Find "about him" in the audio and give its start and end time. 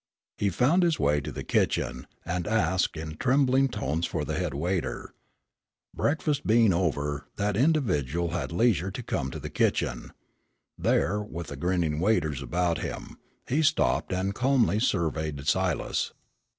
12.41-13.19